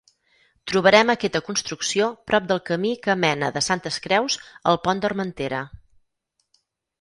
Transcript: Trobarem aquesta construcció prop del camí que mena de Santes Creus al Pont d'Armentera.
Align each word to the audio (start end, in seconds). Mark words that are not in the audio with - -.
Trobarem 0.69 1.11
aquesta 1.13 1.41
construcció 1.49 2.07
prop 2.31 2.47
del 2.51 2.61
camí 2.69 2.93
que 3.03 3.15
mena 3.25 3.51
de 3.59 3.63
Santes 3.67 4.01
Creus 4.07 4.39
al 4.73 4.81
Pont 4.89 5.05
d'Armentera. 5.05 5.63